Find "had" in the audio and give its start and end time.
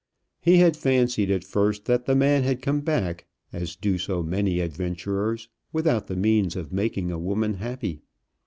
0.57-0.75, 2.41-2.63